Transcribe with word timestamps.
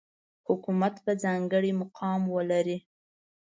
حکومت 0.47 0.95
به 1.05 1.13
ځانګړی 1.23 1.71
مقام 1.81 2.21
ولري. 2.35 2.77